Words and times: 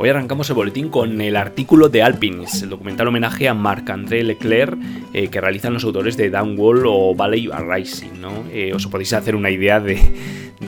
Hoy 0.00 0.10
arrancamos 0.10 0.48
el 0.48 0.54
boletín 0.54 0.90
con 0.90 1.20
el 1.20 1.34
artículo 1.34 1.88
de 1.88 2.02
Alpines, 2.02 2.62
el 2.62 2.68
documental 2.68 3.08
homenaje 3.08 3.48
a 3.48 3.54
Marc-André 3.54 4.22
Leclerc 4.22 4.78
eh, 5.12 5.26
que 5.26 5.40
realizan 5.40 5.74
los 5.74 5.82
autores 5.82 6.16
de 6.16 6.30
Downwall 6.30 6.84
o 6.86 7.16
Valley 7.16 7.48
Rising. 7.48 8.20
¿no? 8.20 8.44
Eh, 8.52 8.72
os 8.72 8.86
podéis 8.86 9.12
hacer 9.14 9.34
una 9.34 9.50
idea 9.50 9.80
de, 9.80 9.98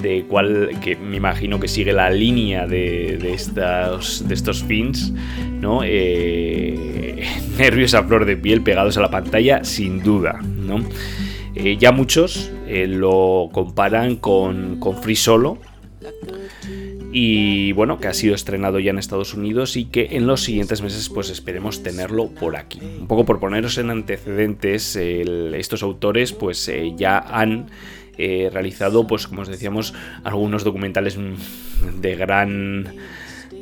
de 0.02 0.24
cuál, 0.28 0.70
que 0.82 0.96
me 0.96 1.16
imagino 1.16 1.60
que 1.60 1.68
sigue 1.68 1.92
la 1.92 2.10
línea 2.10 2.66
de, 2.66 3.18
de 3.22 3.32
estos, 3.32 4.26
de 4.26 4.34
estos 4.34 4.64
fins, 4.64 5.12
¿no? 5.60 5.82
Eh, 5.84 7.24
nervios 7.56 7.94
a 7.94 8.02
flor 8.02 8.24
de 8.24 8.36
piel 8.36 8.62
pegados 8.62 8.96
a 8.96 9.00
la 9.00 9.12
pantalla, 9.12 9.62
sin 9.62 10.02
duda, 10.02 10.40
¿no? 10.42 10.84
Ya 11.54 11.92
muchos 11.92 12.50
lo 12.68 13.48
comparan 13.52 14.16
con, 14.16 14.80
con 14.80 15.00
Free 15.02 15.16
Solo, 15.16 15.58
y 17.12 17.72
bueno, 17.72 17.98
que 17.98 18.08
ha 18.08 18.14
sido 18.14 18.34
estrenado 18.34 18.78
ya 18.78 18.90
en 18.90 18.98
Estados 18.98 19.34
Unidos 19.34 19.76
y 19.76 19.86
que 19.86 20.08
en 20.12 20.26
los 20.26 20.42
siguientes 20.42 20.82
meses 20.82 21.08
pues 21.08 21.30
esperemos 21.30 21.82
tenerlo 21.82 22.28
por 22.28 22.56
aquí. 22.56 22.80
Un 22.80 23.06
poco 23.06 23.24
por 23.24 23.40
poneros 23.40 23.78
en 23.78 23.90
antecedentes, 23.90 24.96
estos 24.96 25.82
autores 25.82 26.32
pues 26.32 26.68
eh, 26.68 26.92
ya 26.96 27.18
han 27.18 27.66
eh, 28.16 28.50
realizado 28.52 29.06
pues 29.06 29.26
como 29.26 29.42
os 29.42 29.48
decíamos 29.48 29.94
algunos 30.24 30.62
documentales 30.62 31.18
de 32.00 32.16
gran 32.16 32.94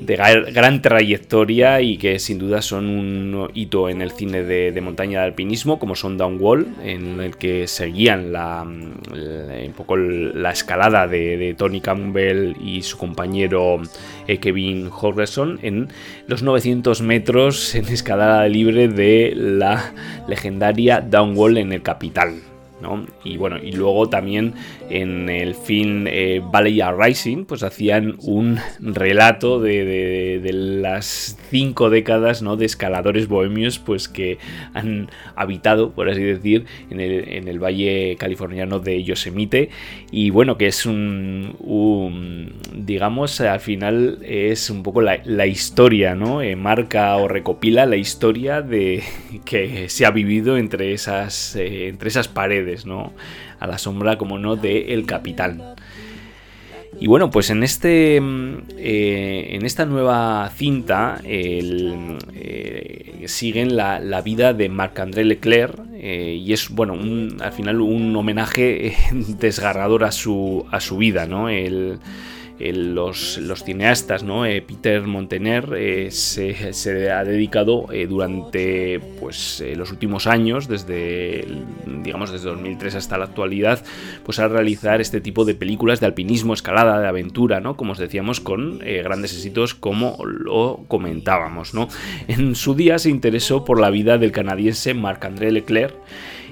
de 0.01 0.17
gran 0.53 0.81
trayectoria 0.81 1.81
y 1.81 1.97
que 1.99 2.19
sin 2.19 2.39
duda 2.39 2.63
son 2.63 2.87
un 2.87 3.51
hito 3.55 3.89
en 3.89 4.01
el 4.01 4.11
cine 4.13 4.43
de, 4.43 4.79
montaña 4.81 5.21
de 5.21 5.27
alpinismo, 5.27 5.79
como 5.79 5.97
son 5.97 6.17
Downwall, 6.17 6.67
en 6.85 7.21
el 7.21 7.37
que 7.37 7.67
seguían 7.67 8.33
la, 8.33 8.65
la- 9.13 9.67
un 9.67 9.73
poco 9.73 9.97
la 9.97 10.51
escalada 10.53 11.07
de, 11.07 11.37
de 11.37 11.55
Tony 11.55 11.81
Campbell 11.81 12.55
y 12.65 12.83
su 12.83 12.97
compañero 12.97 13.81
eh, 14.27 14.39
Kevin 14.39 14.89
Horgerson 14.93 15.59
en 15.63 15.89
los 16.27 16.43
900 16.43 17.03
metros 17.03 17.75
en 17.75 17.87
escalada 17.87 18.47
libre 18.49 18.89
de 18.89 19.33
la 19.37 19.93
legendaria 20.29 21.01
Downwall 21.01 21.59
en 21.59 21.73
el 21.73 21.83
Capital. 21.83 22.35
¿no? 22.81 23.05
Y 23.25 23.37
bueno, 23.39 23.57
y 23.61 23.73
luego 23.73 24.09
también 24.09 24.55
en 24.91 25.29
el 25.29 25.55
film 25.55 26.07
eh, 26.07 26.41
Valley 26.43 26.81
Rising, 26.99 27.45
pues 27.45 27.63
hacían 27.63 28.17
un 28.21 28.59
relato 28.81 29.61
de, 29.61 30.41
las 30.53 31.39
cinco 31.51 31.91
décadas 31.91 32.43
de 32.59 32.65
escaladores 32.65 33.29
bohemios, 33.29 33.79
pues 33.79 34.09
que 34.09 34.39
han 34.75 35.11
habitado, 35.35 35.93
por 35.93 36.09
así 36.09 36.23
decir, 36.23 36.67
en 36.91 37.01
el, 37.01 37.59
valle 37.59 38.17
californiano 38.19 38.79
de 38.79 39.03
Yosemite. 39.03 39.71
Y 40.11 40.31
bueno, 40.31 40.57
que 40.57 40.69
es 40.69 40.87
un, 40.87 42.53
digamos, 42.75 43.41
al 43.41 43.61
final 43.61 44.19
es 44.23 44.71
un 44.71 44.83
poco 44.83 45.01
la, 45.01 45.21
la 45.25 45.47
historia, 45.47 46.15
¿no? 46.15 46.43
Eh, 46.43 46.57
marca 46.57 47.17
o 47.17 47.29
recopila 47.29 47.87
la 47.87 47.97
historia 47.97 48.63
de 48.63 49.03
que 49.45 49.89
se 49.89 50.07
ha 50.07 50.11
vivido 50.11 50.57
entre 50.57 50.93
esas, 50.93 51.57
eh, 51.57 51.89
entre 51.89 52.09
esas 52.09 52.29
paredes, 52.29 52.87
¿no? 52.87 53.13
A 53.61 53.67
la 53.67 53.79
sombra, 53.79 54.19
como 54.19 54.39
no, 54.39 54.57
de 54.57 54.95
El 54.95 55.07
Capitán. 55.07 55.63
Y 57.01 57.07
bueno, 57.07 57.31
pues 57.31 57.51
en 57.51 57.63
este 57.63 58.21
mm, 58.21 58.55
eh, 58.79 59.49
en 59.53 59.67
esta 59.67 59.85
nueva 59.85 60.51
cinta 60.57 61.21
eh, 61.25 62.17
siguen 63.27 63.77
la, 63.77 64.01
la 64.01 64.23
vida 64.23 64.55
de 64.55 64.69
Marc-André 64.69 65.25
Leclerc 65.25 65.79
eh, 65.95 66.41
y 66.43 66.53
es 66.53 66.71
bueno 66.71 66.95
al 67.41 67.53
final 67.53 67.81
un 67.81 68.15
homenaje 68.17 68.95
desgarrador 69.39 70.05
a 70.05 70.13
su, 70.13 70.65
a 70.71 70.81
su 70.81 70.97
vida, 70.97 71.27
¿no? 71.27 71.49
El- 71.49 71.99
los, 72.61 73.39
los 73.39 73.63
cineastas, 73.65 74.23
¿no? 74.23 74.45
Eh, 74.45 74.63
Peter 74.63 75.03
Montaner 75.03 75.75
eh, 75.77 76.11
se, 76.11 77.11
ha 77.11 77.25
dedicado 77.25 77.87
eh, 77.93 78.07
durante 78.07 79.01
pues, 79.21 79.61
eh, 79.61 79.77
los 79.77 79.91
últimos 79.91 80.27
años, 80.27 80.69
desde 80.69 81.47
digamos 82.03 82.31
desde 82.31 82.49
2003 82.49 82.95
hasta 82.95 83.19
la 83.19 83.27
actualidad, 83.27 83.83
pues 84.25 84.39
a 84.39 84.49
realizar 84.49 85.01
este 85.01 85.21
tipo 85.21 85.45
de 85.45 85.55
películas 85.55 86.01
de 86.01 86.07
alpinismo, 86.07 86.55
escalada, 86.55 87.01
de 87.01 87.09
aventura, 87.09 87.61
¿no? 87.61 87.77
Como 87.77 87.93
os 87.93 87.99
decíamos, 87.99 88.41
con 88.41 88.81
eh, 88.83 89.03
grandes 89.03 89.33
éxitos 89.35 89.75
como 89.75 90.19
lo 90.25 90.85
comentábamos, 90.89 91.75
¿no? 91.75 91.89
En 92.29 92.55
su 92.55 92.75
día 92.75 92.99
se 92.99 93.11
interesó 93.11 93.65
por 93.65 93.81
la 93.81 93.91
vida 93.91 94.19
del 94.19 94.33
canadiense 94.33 94.95
Marc-André 94.95 95.53
Leclerc 95.53 95.95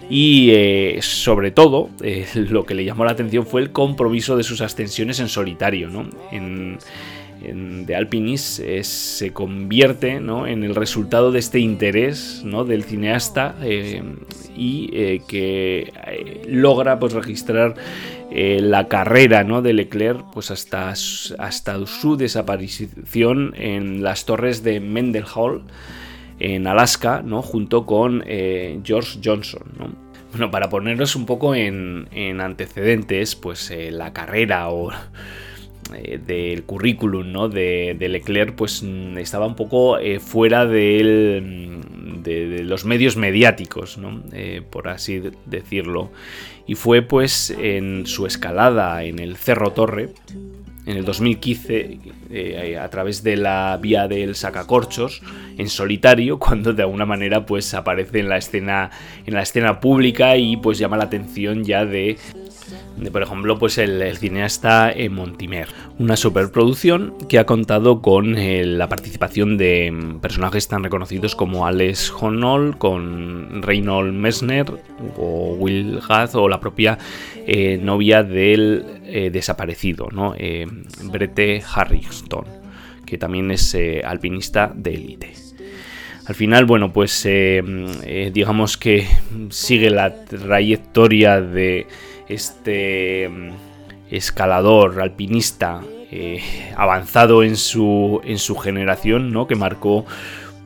y 0.08 0.50
eh, 0.52 0.98
sobre 1.02 1.50
todo, 1.50 1.90
eh, 2.02 2.26
lo 2.34 2.64
que 2.64 2.74
le 2.74 2.84
llamó 2.84 3.04
la 3.04 3.12
atención 3.12 3.46
fue 3.46 3.60
el 3.60 3.72
compromiso 3.72 4.36
de 4.36 4.44
sus 4.44 4.60
ascensiones 4.60 5.20
en 5.20 5.28
solitario. 5.28 5.88
¿no? 5.88 6.08
En, 6.30 6.78
en 7.42 7.86
The 7.86 7.96
Alpinist 7.96 8.60
eh, 8.60 8.84
se 8.84 9.32
convierte 9.32 10.20
¿no? 10.20 10.46
en 10.46 10.62
el 10.62 10.74
resultado 10.74 11.32
de 11.32 11.40
este 11.40 11.58
interés 11.58 12.42
¿no? 12.44 12.64
del 12.64 12.84
cineasta 12.84 13.56
y 14.56 15.20
que 15.28 15.92
logra 16.48 16.98
pues, 16.98 17.12
registrar 17.12 17.74
la 18.30 18.88
carrera 18.88 19.44
¿no? 19.44 19.60
de 19.60 19.72
Leclerc 19.72 20.24
pues, 20.32 20.50
hasta, 20.50 20.90
hasta 20.90 21.86
su 21.86 22.16
desaparición 22.16 23.54
en 23.56 24.02
las 24.02 24.24
torres 24.24 24.62
de 24.62 24.80
Mendel 24.80 25.24
Hall 25.34 25.62
en 26.38 26.66
Alaska, 26.66 27.22
¿no? 27.24 27.42
Junto 27.42 27.86
con 27.86 28.22
eh, 28.26 28.78
George 28.84 29.20
Johnson, 29.24 29.62
¿no? 29.78 29.88
Bueno, 30.32 30.50
para 30.50 30.68
ponernos 30.68 31.16
un 31.16 31.24
poco 31.24 31.54
en, 31.54 32.08
en 32.12 32.40
antecedentes, 32.40 33.36
pues 33.36 33.70
eh, 33.70 33.90
la 33.90 34.12
carrera 34.12 34.68
o 34.68 34.90
eh, 35.94 36.18
del 36.18 36.64
currículum 36.64 37.32
¿no? 37.32 37.48
de, 37.48 37.96
de 37.98 38.08
Leclerc 38.08 38.54
pues 38.54 38.82
mm, 38.82 39.16
estaba 39.18 39.46
un 39.46 39.54
poco 39.54 39.96
fuera 40.20 40.64
mm, 40.66 40.68
de, 40.68 42.22
de 42.48 42.64
los 42.64 42.84
medios 42.84 43.16
mediáticos, 43.16 43.96
¿no? 43.96 44.22
Por 44.70 44.88
así 44.88 45.20
de- 45.20 45.32
decirlo. 45.46 46.10
Y 46.66 46.74
fue 46.74 47.00
pues 47.02 47.50
en 47.50 48.06
su 48.06 48.26
escalada 48.26 49.04
en 49.04 49.20
el 49.20 49.36
Cerro 49.36 49.70
Torre, 49.70 50.10
en 50.86 50.96
el 50.96 51.04
2015 51.04 51.98
eh, 52.30 52.78
a 52.80 52.88
través 52.88 53.22
de 53.22 53.36
la 53.36 53.78
vía 53.82 54.08
del 54.08 54.34
sacacorchos 54.34 55.20
en 55.58 55.68
solitario 55.68 56.38
cuando 56.38 56.72
de 56.72 56.82
alguna 56.82 57.04
manera 57.04 57.44
pues 57.44 57.74
aparece 57.74 58.20
en 58.20 58.28
la 58.28 58.38
escena 58.38 58.90
en 59.26 59.34
la 59.34 59.42
escena 59.42 59.80
pública 59.80 60.36
y 60.36 60.56
pues 60.56 60.78
llama 60.78 60.96
la 60.96 61.04
atención 61.04 61.64
ya 61.64 61.84
de 61.84 62.16
por 63.12 63.22
ejemplo, 63.22 63.58
pues 63.58 63.78
el, 63.78 64.16
cineasta 64.16 64.90
eh, 64.92 65.08
Montimer. 65.08 65.68
Una 65.98 66.16
superproducción 66.16 67.14
que 67.28 67.38
ha 67.38 67.46
contado 67.46 68.02
con 68.02 68.36
eh, 68.36 68.64
la 68.64 68.88
participación 68.88 69.56
de 69.56 69.90
mm, 69.90 70.20
personajes 70.20 70.68
tan 70.68 70.82
reconocidos 70.84 71.34
como 71.34 71.66
Alex 71.66 72.12
Honnold, 72.20 72.78
con 72.78 73.62
Reynold 73.62 74.12
Messner 74.12 74.66
o 75.16 75.56
Will 75.58 76.00
Gath 76.06 76.34
o 76.34 76.48
la 76.48 76.60
propia 76.60 76.98
eh, 77.46 77.78
novia 77.82 78.22
del 78.22 78.84
desaparecido, 79.32 80.08
¿no? 80.10 80.34
Brette 81.04 81.62
Harrison, 81.72 82.44
que 83.06 83.18
también 83.18 83.50
es 83.52 83.76
alpinista 84.04 84.72
de 84.74 84.94
élite. 84.94 85.46
Al 86.26 86.34
final, 86.34 86.64
bueno, 86.64 86.92
pues 86.92 87.22
eh, 87.24 88.30
digamos 88.34 88.76
que 88.76 89.06
sigue 89.50 89.90
la 89.90 90.24
trayectoria 90.24 91.40
de 91.40 91.86
este 92.28 93.28
mm, 93.28 93.50
escalador, 94.10 95.00
alpinista, 95.00 95.80
eh, 96.10 96.40
avanzado 96.76 97.42
en 97.42 97.56
su, 97.56 98.20
en 98.24 98.38
su 98.38 98.56
generación, 98.56 99.32
¿no? 99.32 99.46
que 99.46 99.56
marcó 99.56 100.04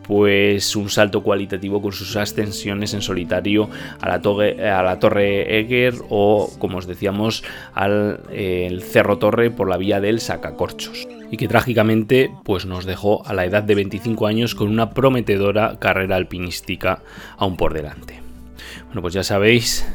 pues 0.02 0.74
un 0.74 0.90
salto 0.90 1.22
cualitativo 1.22 1.80
con 1.80 1.92
sus 1.92 2.16
ascensiones 2.16 2.94
en 2.94 3.00
solitario 3.00 3.70
a 4.00 4.08
la, 4.08 4.20
torre, 4.20 4.68
a 4.68 4.82
la 4.82 4.98
Torre 4.98 5.60
Eger 5.60 5.94
o, 6.08 6.50
como 6.58 6.78
os 6.78 6.88
decíamos, 6.88 7.44
al 7.74 8.20
Cerro 8.82 9.18
Torre 9.18 9.52
por 9.52 9.68
la 9.68 9.76
vía 9.76 10.00
del 10.00 10.20
Sacacorchos. 10.20 11.06
Y 11.30 11.36
que 11.36 11.46
trágicamente 11.46 12.28
pues 12.44 12.66
nos 12.66 12.86
dejó 12.86 13.24
a 13.24 13.34
la 13.34 13.44
edad 13.44 13.62
de 13.62 13.76
25 13.76 14.26
años 14.26 14.56
con 14.56 14.68
una 14.68 14.90
prometedora 14.90 15.78
carrera 15.78 16.16
alpinística 16.16 17.02
aún 17.38 17.56
por 17.56 17.72
delante. 17.72 18.20
Bueno, 18.86 19.02
pues 19.02 19.14
ya 19.14 19.22
sabéis, 19.22 19.86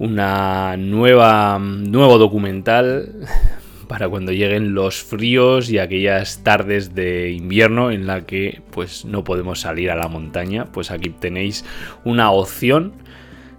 una 0.00 0.78
nueva 0.78 1.58
nuevo 1.60 2.16
documental 2.16 3.12
para 3.86 4.08
cuando 4.08 4.32
lleguen 4.32 4.74
los 4.74 5.02
fríos 5.02 5.70
y 5.70 5.78
aquellas 5.78 6.42
tardes 6.42 6.94
de 6.94 7.30
invierno 7.32 7.90
en 7.90 8.06
la 8.06 8.24
que 8.24 8.62
pues 8.70 9.04
no 9.04 9.24
podemos 9.24 9.60
salir 9.60 9.90
a 9.90 9.96
la 9.96 10.08
montaña, 10.08 10.64
pues 10.72 10.90
aquí 10.90 11.10
tenéis 11.10 11.66
una 12.04 12.30
opción 12.30 12.94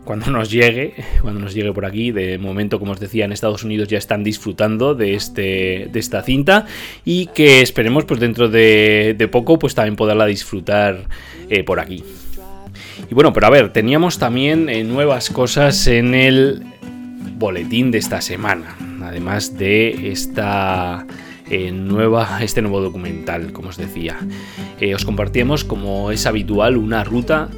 cuando 0.04 0.32
nos 0.32 0.50
llegue, 0.50 0.96
cuando 1.22 1.40
nos 1.40 1.54
llegue 1.54 1.74
por 1.74 1.86
aquí. 1.86 2.12
De 2.12 2.40
momento, 2.40 2.80
como 2.80 2.94
os 2.94 3.00
decía, 3.00 3.26
en 3.26 3.32
Estados 3.32 3.64
Unidos 3.64 3.88
ya 3.88 4.00
están 4.00 4.24
disfrutando 4.24 4.96
de, 4.96 5.14
este, 5.14 5.90
de 5.92 6.00
esta 6.00 6.24
cinta 6.24 6.66
y 7.06 7.28
que 7.28 7.62
esperemos 7.62 8.06
pues 8.06 8.20
dentro 8.20 8.50
de, 8.50 9.30
poco 9.32 9.60
pues 9.60 9.76
también 9.76 9.96
poderla 9.96 10.26
disfrutar 10.26 11.06
eh, 11.50 11.64
por 11.64 11.80
aquí. 11.80 12.04
Y 13.10 13.14
bueno, 13.14 13.34
pero 13.34 13.48
a 13.48 13.50
ver, 13.50 13.74
teníamos 13.74 14.20
también 14.20 14.70
eh, 14.70 14.84
nuevas 14.84 15.30
cosas 15.30 15.88
en 15.88 16.14
el 16.14 16.64
boletín 17.38 17.92
de 17.92 17.98
esta 17.98 18.22
semana 18.22 18.76
además 19.04 19.58
de 19.58 20.12
esta 20.12 21.06
eh, 21.50 21.72
nueva, 21.72 22.40
este 22.42 22.62
nuevo 22.62 22.82
documental, 22.82 23.52
como 23.52 23.70
os 23.70 23.78
decía. 23.78 24.18
Eh, 24.80 24.96
os 24.96 25.06
compartíamos, 25.06 25.64
como 25.64 26.12
es 26.12 26.26
habitual, 26.26 26.78
una 26.78 27.04
ruta 27.04 27.50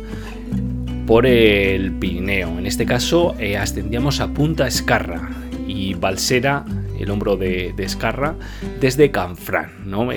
por 1.05 1.25
el 1.25 1.91
Pirineo. 1.93 2.57
En 2.57 2.65
este 2.65 2.85
caso, 2.85 3.35
ascendíamos 3.59 4.19
a 4.19 4.33
Punta 4.33 4.67
Escarra 4.67 5.29
y 5.73 5.95
Balsera 5.95 6.65
el 6.99 7.09
hombro 7.09 7.35
de, 7.35 7.73
Escarra, 7.77 8.35
desde 8.79 9.11
Canfrán. 9.11 9.71
¿no? 9.85 10.09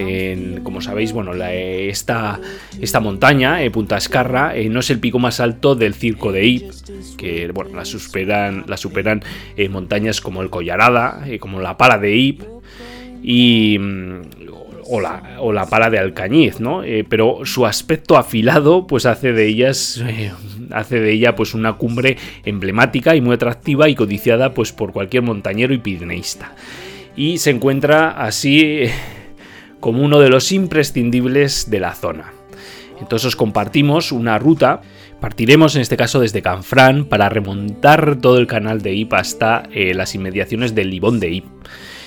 como 0.62 0.80
sabéis, 0.80 1.12
bueno, 1.12 1.32
esta, 1.44 2.40
esta, 2.80 3.00
montaña, 3.00 3.62
eh, 3.62 3.70
Punta 3.70 3.96
Escarra, 3.96 4.56
eh, 4.56 4.68
no 4.68 4.80
es 4.80 4.90
el 4.90 5.00
pico 5.00 5.18
más 5.18 5.40
alto 5.40 5.74
del 5.74 5.94
circo 5.94 6.32
de 6.32 6.46
Ip, 6.46 6.70
que 7.16 7.50
bueno, 7.52 7.74
la 7.74 7.84
superan, 7.84 8.64
la 8.68 8.76
superan 8.76 9.22
eh, 9.56 9.68
montañas 9.68 10.20
como 10.20 10.42
el 10.42 10.50
Collarada, 10.50 11.24
como 11.40 11.60
la 11.60 11.76
Pala 11.76 11.98
de 11.98 12.16
Ip 12.16 12.42
y 13.22 13.78
mm, 13.78 14.22
o 14.88 15.00
la, 15.00 15.36
o 15.40 15.52
la, 15.52 15.66
pala 15.66 15.90
de 15.90 15.98
Alcañiz, 15.98 16.60
¿no? 16.60 16.82
pero 17.08 17.40
su 17.44 17.66
aspecto 17.66 18.16
afilado, 18.16 18.86
pues 18.86 19.06
hace 19.06 19.32
de 19.32 19.46
ellas 19.46 20.02
hace 20.70 21.00
de 21.00 21.12
ella 21.12 21.34
pues 21.34 21.54
una 21.54 21.74
cumbre 21.74 22.16
emblemática 22.44 23.14
y 23.14 23.20
muy 23.20 23.34
atractiva 23.34 23.88
y 23.88 23.94
codiciada 23.94 24.54
pues 24.54 24.72
por 24.72 24.92
cualquier 24.92 25.22
montañero 25.22 25.74
y 25.74 25.78
pirineísta. 25.78 26.54
Y 27.16 27.38
se 27.38 27.50
encuentra 27.50 28.10
así 28.10 28.84
como 29.80 30.02
uno 30.02 30.20
de 30.20 30.28
los 30.28 30.52
imprescindibles 30.52 31.70
de 31.70 31.80
la 31.80 31.94
zona. 31.94 32.32
Entonces 33.00 33.26
os 33.26 33.36
compartimos 33.36 34.12
una 34.12 34.38
ruta. 34.38 34.80
Partiremos 35.20 35.76
en 35.76 35.82
este 35.82 35.96
caso 35.96 36.20
desde 36.20 36.42
Canfrán 36.42 37.06
para 37.06 37.28
remontar 37.28 38.16
todo 38.16 38.38
el 38.38 38.46
canal 38.46 38.82
de 38.82 38.94
Ip 38.94 39.14
hasta 39.14 39.62
eh, 39.72 39.94
las 39.94 40.14
inmediaciones 40.14 40.74
del 40.74 40.90
Libón 40.90 41.20
de 41.20 41.30
Ip. 41.30 41.46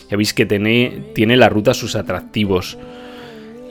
Ya 0.09 0.17
veis 0.17 0.33
que 0.33 0.45
tiene, 0.45 1.11
tiene 1.13 1.37
la 1.37 1.49
ruta 1.49 1.73
sus 1.73 1.95
atractivos. 1.95 2.77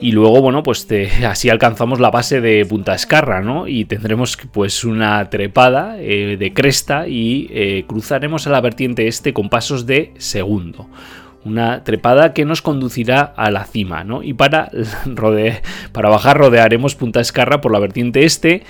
Y 0.01 0.13
luego, 0.13 0.41
bueno, 0.41 0.63
pues 0.63 0.87
así 1.27 1.49
alcanzamos 1.49 1.99
la 1.99 2.11
base 2.11 2.41
de 2.41 2.65
Punta 2.65 2.95
Escarra, 2.95 3.41
¿no? 3.41 3.67
Y 3.67 3.85
tendremos 3.85 4.37
pues 4.51 4.83
una 4.83 5.29
trepada 5.29 5.97
eh, 5.99 6.37
de 6.37 6.53
cresta 6.53 7.07
y 7.07 7.49
eh, 7.51 7.83
cruzaremos 7.87 8.47
a 8.47 8.51
la 8.51 8.61
vertiente 8.61 9.07
este 9.07 9.33
con 9.33 9.49
pasos 9.49 9.85
de 9.85 10.13
segundo. 10.17 10.87
Una 11.45 11.83
trepada 11.83 12.33
que 12.33 12.43
nos 12.43 12.61
conducirá 12.61 13.21
a 13.21 13.49
la 13.49 13.65
cima, 13.65 14.03
¿no? 14.03 14.23
Y 14.23 14.33
para, 14.33 14.71
para 15.91 16.09
bajar 16.09 16.37
rodearemos 16.37 16.95
Punta 16.95 17.19
Escarra 17.19 17.61
por 17.61 17.71
la 17.71 17.79
vertiente 17.79 18.25
este 18.25 18.63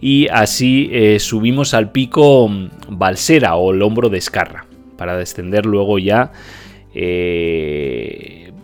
y 0.00 0.28
así 0.28 0.88
eh, 0.92 1.18
subimos 1.18 1.74
al 1.74 1.92
pico 1.92 2.50
Balsera 2.88 3.56
o 3.56 3.72
el 3.72 3.82
hombro 3.82 4.08
de 4.08 4.18
Escarra 4.18 4.64
para 4.96 5.16
descender 5.16 5.66
luego 5.66 5.98
ya 5.98 6.32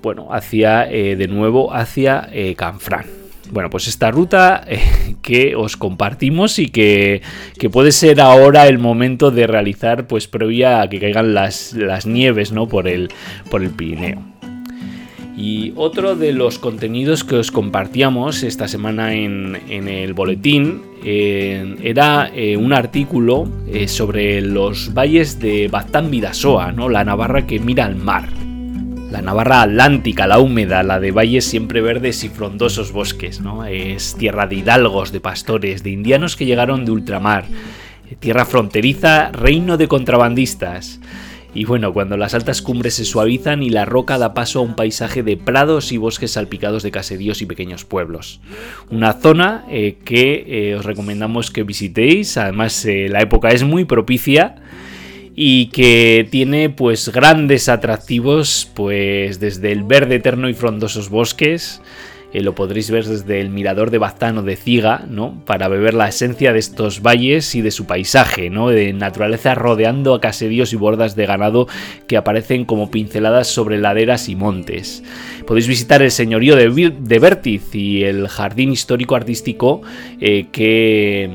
bueno, 0.06 0.28
hacia, 0.31 0.88
eh, 0.90 1.17
de 1.17 1.28
nuevo 1.28 1.75
hacia 1.75 2.28
eh, 2.32 2.55
Canfrán. 2.55 3.06
Bueno, 3.50 3.70
pues 3.70 3.87
esta 3.87 4.11
ruta 4.11 4.64
eh, 4.67 4.81
que 5.23 5.56
os 5.56 5.76
compartimos 5.76 6.58
y 6.58 6.69
que, 6.69 7.23
puede 7.73 7.93
ser 7.93 8.20
ahora 8.20 8.67
el 8.67 8.78
momento 8.78 9.31
de 9.31 9.46
realizar, 9.46 10.06
pues 10.06 10.28
previa 10.28 10.81
a 10.81 10.88
que 10.88 11.00
caigan 11.00 11.34
las, 11.34 11.75
nieves, 12.06 12.52
¿no? 12.52 12.69
Por 12.69 12.88
el, 12.88 13.08
por 13.50 13.62
el 13.62 13.70
Pirineo. 13.70 14.35
Y 15.36 15.74
otro 15.76 16.16
de 16.16 16.32
los 16.32 16.58
contenidos 16.58 17.22
que 17.22 17.36
os 17.36 17.50
compartíamos 17.50 18.42
esta 18.42 18.68
semana 18.68 19.12
en, 19.12 19.54
el 19.68 20.14
boletín 20.14 20.80
era 21.04 22.32
un 22.58 22.72
artículo 22.72 23.46
sobre 23.86 24.40
los 24.40 24.94
valles 24.94 25.38
de 25.38 25.68
Baztán 25.68 26.10
Vidasoa, 26.10 26.72
¿no? 26.72 26.88
la 26.88 27.04
Navarra 27.04 27.46
que 27.46 27.60
mira 27.60 27.84
al 27.84 27.96
mar. 27.96 28.30
La 29.10 29.22
Navarra 29.22 29.62
atlántica, 29.62 30.26
la 30.26 30.40
húmeda, 30.40 30.82
la 30.82 30.98
de 30.98 31.12
valles 31.12 31.44
siempre 31.44 31.80
verdes 31.80 32.24
y 32.24 32.28
frondosos 32.28 32.90
bosques, 32.90 33.40
¿no? 33.40 33.64
Es 33.64 34.16
tierra 34.16 34.48
de 34.48 34.56
hidalgos, 34.56 35.12
de 35.12 35.20
pastores, 35.20 35.84
de 35.84 35.90
indianos 35.90 36.34
que 36.34 36.44
llegaron 36.44 36.84
de 36.84 36.90
ultramar, 36.90 37.44
tierra 38.18 38.44
fronteriza, 38.44 39.30
reino 39.30 39.76
de 39.76 39.86
contrabandistas. 39.86 41.00
Y 41.56 41.64
bueno, 41.64 41.94
cuando 41.94 42.18
las 42.18 42.34
altas 42.34 42.60
cumbres 42.60 42.94
se 42.94 43.06
suavizan 43.06 43.62
y 43.62 43.70
la 43.70 43.86
roca 43.86 44.18
da 44.18 44.34
paso 44.34 44.58
a 44.58 44.62
un 44.62 44.76
paisaje 44.76 45.22
de 45.22 45.38
prados 45.38 45.90
y 45.90 45.96
bosques 45.96 46.32
salpicados 46.32 46.82
de 46.82 46.90
caseríos 46.90 47.40
y 47.40 47.46
pequeños 47.46 47.86
pueblos. 47.86 48.40
Una 48.90 49.14
zona 49.14 49.64
eh, 49.70 49.96
que 50.04 50.44
eh, 50.46 50.74
os 50.74 50.84
recomendamos 50.84 51.50
que 51.50 51.62
visitéis, 51.62 52.36
además 52.36 52.84
eh, 52.84 53.08
la 53.08 53.22
época 53.22 53.48
es 53.48 53.64
muy 53.64 53.86
propicia 53.86 54.56
y 55.34 55.68
que 55.68 56.28
tiene 56.30 56.68
pues 56.68 57.08
grandes 57.08 57.70
atractivos 57.70 58.70
pues 58.75 59.40
desde 59.40 59.72
el 59.72 59.82
verde 59.82 60.16
eterno 60.16 60.50
y 60.50 60.54
frondosos 60.54 61.08
bosques 61.08 61.80
eh, 62.33 62.42
lo 62.42 62.54
podréis 62.54 62.90
ver 62.90 63.04
desde 63.04 63.40
el 63.40 63.50
mirador 63.50 63.90
de 63.90 63.99
Baztán 63.99 64.38
o 64.38 64.42
de 64.42 64.56
Ciga, 64.56 65.04
¿no? 65.09 65.42
Para 65.47 65.68
beber 65.68 65.95
la 65.95 66.09
esencia 66.09 66.52
de 66.52 66.59
estos 66.59 67.02
valles 67.02 67.54
y 67.54 67.62
de 67.62 67.71
su 67.71 67.87
paisaje, 67.87 68.50
¿no? 68.50 68.68
De 68.68 68.92
naturaleza 68.92 69.54
rodeando 69.54 70.14
a 70.14 70.21
caseríos 70.21 70.73
y 70.73 70.76
bordas 70.76 71.16
de 71.16 71.26
ganado 71.26 71.68
que 72.06 72.16
aparecen 72.16 72.64
como 72.64 72.90
pinceladas 72.90 73.49
sobre 73.49 73.78
laderas 73.78 74.28
y 74.28 74.37
montes. 74.37 75.02
Podéis 75.47 75.68
visitar 75.68 76.02
el 76.02 76.11
señorío 76.11 76.56
de, 76.56 76.68
de 76.99 77.61
y 77.73 78.02
el 78.04 78.28
jardín 78.28 78.73
histórico 78.73 79.16
artístico 79.16 79.83
eh, 80.21 80.47
que, 80.52 81.30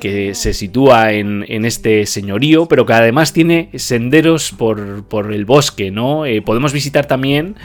que 0.00 0.34
se 0.34 0.52
sitúa 0.52 1.12
en, 1.12 1.64
este 1.64 2.06
señorío, 2.06 2.66
pero 2.66 2.84
que 2.84 2.92
además 2.92 3.32
tiene 3.32 3.70
senderos 3.76 4.52
por, 4.52 5.32
el 5.32 5.44
bosque, 5.44 5.90
¿no? 5.90 6.26
Eh, 6.26 6.42
podemos 6.42 6.72
visitar 6.72 7.06
también 7.06 7.56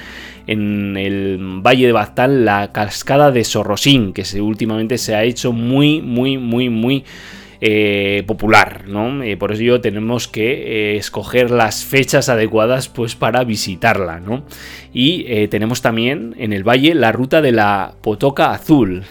en 0.49 0.97
el 0.97 1.37
Valle 1.39 1.85
de 1.85 1.93
Baztán 1.93 2.43
la 2.43 2.71
cascada 2.71 3.31
de 3.31 3.43
Sorrosín, 3.43 4.13
que 4.13 4.23
últimamente 4.41 4.97
se 4.97 5.13
ha 5.13 5.23
hecho 5.23 5.51
muy, 5.51 6.01
muy, 6.01 6.39
muy, 6.39 6.69
muy 6.69 7.05
eh, 7.61 8.23
popular, 8.25 8.85
¿no? 8.87 9.21
Eh, 9.21 9.37
por 9.37 9.51
ello 9.51 9.79
tenemos 9.79 10.27
que 10.27 10.93
eh, 10.93 10.97
escoger 10.97 11.51
las 11.51 11.85
fechas 11.85 12.29
adecuadas 12.29 12.89
pues 12.89 13.15
para 13.15 13.43
visitarla, 13.43 14.19
¿no? 14.19 14.43
Y 14.91 15.47
tenemos 15.49 15.83
también 15.83 16.35
en 16.39 16.51
el 16.51 16.67
valle 16.67 16.95
la 16.95 17.11
ruta 17.11 17.41
de 17.41 17.51
la 17.51 17.93
Potoca 18.01 18.51
Azul. 18.51 19.03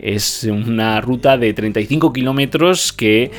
Es 0.00 0.44
una 0.44 1.02
ruta 1.02 1.36
de 1.36 1.52
35 1.52 2.14
kilómetros 2.14 2.94
que 2.94 3.30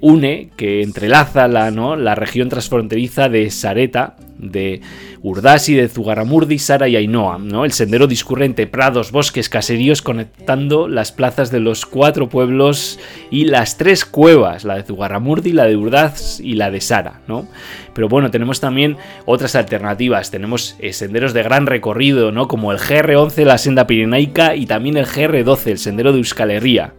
une, 0.00 0.50
que 0.56 0.82
entrelaza 0.82 1.48
la, 1.48 1.70
¿no? 1.70 1.96
la 1.96 2.14
región 2.14 2.48
transfronteriza 2.48 3.28
de 3.28 3.50
Sareta 3.50 4.16
de 4.42 4.80
Urdasi, 5.22 5.74
de 5.74 5.88
Zugaramurdi, 5.88 6.58
Sara 6.58 6.88
y 6.88 6.96
Ainhoa. 6.96 7.38
¿no? 7.38 7.64
El 7.64 7.72
sendero 7.72 8.06
discurre 8.06 8.44
entre 8.44 8.66
prados, 8.66 9.12
bosques, 9.12 9.48
caseríos, 9.48 10.02
conectando 10.02 10.88
las 10.88 11.12
plazas 11.12 11.50
de 11.50 11.60
los 11.60 11.86
cuatro 11.86 12.28
pueblos 12.28 12.98
y 13.30 13.44
las 13.44 13.78
tres 13.78 14.04
cuevas, 14.04 14.64
la 14.64 14.76
de 14.76 14.82
Zugaramurdi, 14.82 15.52
la 15.52 15.66
de 15.66 15.76
Urdaz 15.76 16.40
y 16.40 16.54
la 16.54 16.70
de 16.70 16.80
Sara. 16.80 17.20
¿no? 17.28 17.46
Pero 17.94 18.08
bueno, 18.08 18.30
tenemos 18.30 18.60
también 18.60 18.96
otras 19.24 19.54
alternativas. 19.54 20.30
Tenemos 20.30 20.76
eh, 20.80 20.92
senderos 20.92 21.32
de 21.32 21.42
gran 21.42 21.66
recorrido, 21.66 22.32
¿no? 22.32 22.48
como 22.48 22.72
el 22.72 22.78
GR11, 22.78 23.44
la 23.44 23.58
senda 23.58 23.86
pirenaica, 23.86 24.56
y 24.56 24.66
también 24.66 24.96
el 24.96 25.06
GR12, 25.06 25.66
el 25.68 25.78
sendero 25.78 26.12
de 26.12 26.18
Euskal 26.18 26.50
Herria. 26.50 26.94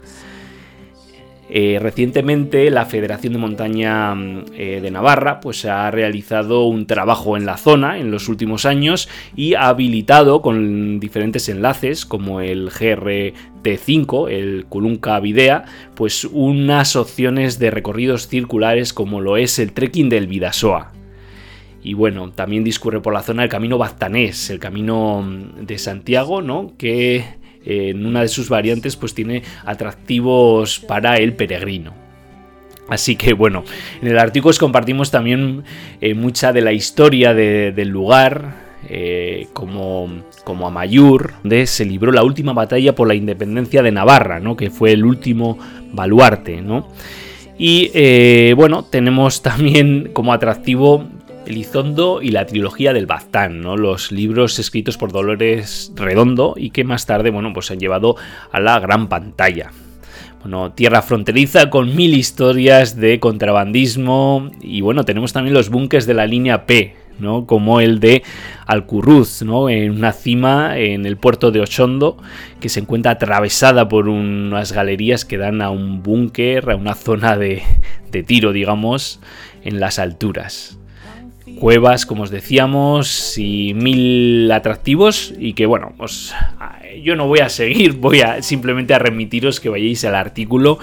Eh, 1.56 1.78
recientemente 1.80 2.72
la 2.72 2.88
Federación 2.88 3.34
de 3.34 3.38
Montaña 3.38 4.16
eh, 4.56 4.80
de 4.82 4.90
Navarra 4.90 5.40
pues, 5.40 5.66
ha 5.66 5.92
realizado 5.92 6.66
un 6.66 6.88
trabajo 6.88 7.38
en 7.38 7.46
la 7.46 7.58
zona 7.58 8.00
en 8.00 8.10
los 8.10 8.28
últimos 8.28 8.66
años 8.66 9.08
y 9.36 9.54
ha 9.54 9.68
habilitado 9.68 10.42
con 10.42 11.00
diferentes 11.00 11.48
enlaces 11.50 12.08
como 12.08 12.42
el 12.42 12.72
GRT5, 12.72 14.32
el 14.32 14.66
Kulunka 14.68 15.20
Videa, 15.20 15.66
pues 15.94 16.26
unas 16.26 16.96
opciones 16.96 17.60
de 17.60 17.70
recorridos 17.70 18.28
circulares 18.28 18.92
como 18.92 19.22
lo 19.22 19.38
es 19.38 19.60
el 19.60 19.74
trekking 19.74 20.10
del 20.10 20.26
Vidasoa. 20.26 20.92
Y 21.84 21.94
bueno, 21.94 22.32
también 22.32 22.64
discurre 22.64 23.00
por 23.00 23.14
la 23.14 23.22
zona 23.22 23.44
el 23.44 23.50
camino 23.50 23.78
Baztanés, 23.78 24.50
el 24.50 24.58
camino 24.58 25.24
de 25.62 25.78
Santiago, 25.78 26.42
¿no? 26.42 26.74
Que 26.80 27.43
en 27.66 28.06
una 28.06 28.22
de 28.22 28.28
sus 28.28 28.50
variantes 28.50 28.96
pues 28.96 29.14
tiene 29.14 29.44
atractivos 29.66 30.80
para 30.80 31.18
el 31.18 31.34
peregrino. 31.34 31.94
Así 32.90 33.16
que 33.16 33.34
bueno, 33.34 33.64
en 34.02 34.10
el 34.10 34.20
artículo 34.20 34.52
os 34.52 34.60
compartimos 34.60 35.10
también 35.10 35.64
eh, 36.02 36.14
mucha 36.14 36.52
de 36.52 36.62
la 36.62 36.74
historia 36.74 37.34
del 37.34 37.88
lugar, 37.88 38.56
eh, 38.90 39.48
como, 39.54 40.24
como 40.44 40.68
Amayur, 40.68 41.36
donde 41.42 41.66
se 41.66 41.86
libró 41.86 42.12
la 42.12 42.24
última 42.24 42.52
batalla 42.52 42.94
por 42.94 43.08
la 43.08 43.16
independencia 43.16 43.82
de 43.82 43.92
Navarra, 43.92 44.40
¿no? 44.40 44.58
que 44.58 44.70
fue 44.70 44.92
el 44.92 45.06
último 45.06 45.58
baluarte. 45.94 46.62
¿no? 46.62 46.90
Y 47.58 47.92
eh, 47.94 48.54
bueno, 48.58 48.84
tenemos 48.84 49.42
también 49.42 50.10
como 50.14 50.34
atractivo 50.34 51.08
Elizondo 51.46 52.22
y 52.22 52.30
la 52.32 52.46
trilogía 52.46 52.94
del 52.94 53.06
Baztán, 53.06 53.62
¿no? 53.62 53.78
los 53.78 54.12
libros 54.12 54.60
escritos 54.60 54.98
por 54.98 55.12
Dolores 55.12 55.92
Redondo 55.96 56.56
y 56.58 56.70
que 56.72 56.84
más 56.84 57.06
tarde 57.06 57.30
bueno, 57.30 57.52
pues 57.54 57.68
se 57.68 57.74
han 57.74 57.80
llevado 57.80 58.16
a 58.52 58.60
la 58.60 58.80
gran 58.80 59.08
pantalla. 59.08 59.72
Bueno, 60.42 60.74
tierra 60.74 61.02
fronteriza 61.02 61.70
con 61.70 61.96
mil 61.96 62.14
historias 62.14 62.98
de 62.98 63.20
contrabandismo 63.20 64.52
y 64.62 64.82
bueno, 64.82 65.06
tenemos 65.06 65.32
también 65.32 65.54
los 65.54 65.70
bunkers 65.70 66.06
de 66.06 66.14
la 66.14 66.26
línea 66.26 66.66
P, 66.66 66.96
¿no? 67.18 67.46
como 67.46 67.80
el 67.80 68.02
de 68.02 68.24
Alcurruz, 68.66 69.42
¿no? 69.42 69.70
en 69.70 69.92
una 69.92 70.12
cima 70.12 70.78
en 70.78 71.06
el 71.06 71.16
puerto 71.16 71.52
de 71.52 71.62
Ochondo, 71.62 72.18
que 72.60 72.68
se 72.68 72.82
encuentra 72.82 73.14
atravesada 73.14 73.88
por 73.88 74.10
unas 74.10 74.74
galerías 74.74 75.24
que 75.24 75.38
dan 75.38 75.62
a 75.62 75.70
un 75.70 76.04
búnker, 76.04 76.72
a 76.72 76.76
una 76.76 76.96
zona 76.96 77.38
de, 77.38 77.64
de 78.12 78.24
tiro, 78.24 78.52
digamos, 78.52 79.22
en 79.64 79.80
las 79.80 79.98
alturas 79.98 80.78
cuevas, 81.60 82.06
como 82.06 82.24
os 82.24 82.30
decíamos, 82.30 83.38
y 83.38 83.74
mil 83.74 84.52
atractivos 84.52 85.34
y 85.40 85.54
que 85.54 85.66
bueno, 85.66 85.94
pues 85.98 86.34
yo 87.02 87.16
no 87.16 87.28
voy 87.28 87.40
a 87.40 87.50
seguir, 87.50 87.94
voy 88.00 88.22
a 88.22 88.42
simplemente 88.42 88.94
a 88.94 89.00
remitiros 89.00 89.60
que 89.60 89.70
vayáis 89.70 90.04
al 90.06 90.16
artículo 90.16 90.80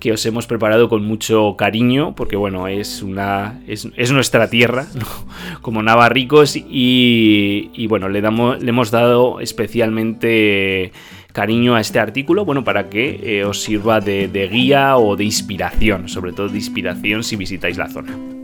que 0.00 0.12
os 0.12 0.24
hemos 0.26 0.46
preparado 0.46 0.88
con 0.88 1.04
mucho 1.04 1.56
cariño, 1.56 2.14
porque 2.14 2.36
bueno, 2.36 2.68
es 2.68 3.02
una 3.02 3.60
es, 3.66 4.12
nuestra 4.12 4.50
tierra, 4.50 4.86
como 5.62 5.82
navarricos 5.82 6.56
y, 6.56 7.70
y 7.72 7.86
bueno, 7.86 8.08
le 8.08 8.20
damos 8.20 8.62
le 8.62 8.68
hemos 8.68 8.90
dado 8.90 9.40
especialmente 9.40 10.92
cariño 11.32 11.74
a 11.74 11.80
este 11.80 11.98
artículo, 11.98 12.44
bueno, 12.44 12.62
para 12.64 12.88
que 12.88 13.38
eh, 13.38 13.44
os 13.44 13.62
sirva 13.62 14.00
de 14.00 14.48
guía 14.52 14.96
o 14.98 15.16
de 15.16 15.24
inspiración, 15.24 16.08
sobre 16.08 16.32
todo 16.32 16.48
de 16.48 16.58
inspiración 16.58 17.24
si 17.24 17.36
visitáis 17.36 17.76
la 17.76 17.88
zona. 17.88 18.43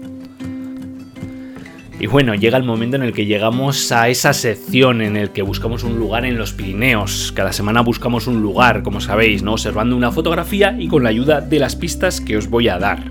Y 2.01 2.07
bueno, 2.07 2.35
llega 2.35 2.57
el 2.57 2.65
momento 2.65 2.97
en 2.97 3.03
el 3.03 3.13
que 3.13 3.27
llegamos 3.27 3.93
a 3.93 4.09
esa 4.09 4.33
sección 4.33 5.03
en 5.03 5.19
el 5.19 5.33
que 5.33 5.43
buscamos 5.43 5.85
un 5.85 5.99
lugar 5.99 6.25
en 6.25 6.39
los 6.39 6.55
Pirineos. 6.55 7.31
Cada 7.37 7.53
semana 7.53 7.83
buscamos 7.83 8.27
un 8.27 8.41
lugar, 8.41 8.83
como 8.83 9.03
sabéis, 9.03 9.43
¿no? 9.43 9.53
Observando 9.53 9.95
una 9.95 10.11
fotografía 10.11 10.75
y 10.79 10.89
con 10.89 11.03
la 11.03 11.11
ayuda 11.11 11.43
de 11.43 11.59
las 11.59 11.77
pistas 11.77 12.23
que 12.23 12.39
os 12.39 12.49
voy 12.49 12.69
a 12.69 12.79
dar. 12.79 13.11